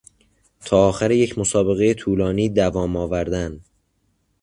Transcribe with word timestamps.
تا 0.65 0.87
آخر 0.89 1.11
یک 1.11 1.37
مسابقهی 1.37 1.93
طولانی 1.93 2.49
دوام 2.49 2.95
آوردن 2.95 3.59